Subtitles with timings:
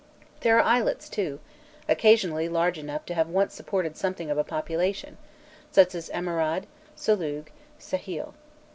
[0.39, 1.39] There are islets too,
[1.87, 5.19] occasionally large enough to have once supported something of a population,
[5.71, 6.65] such as Amerade,
[6.97, 8.33] Salûg, Sehêl.